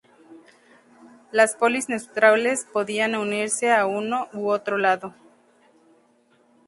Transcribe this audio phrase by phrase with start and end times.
[1.31, 5.13] Las polis neutrales podían unirse a uno u otro lado.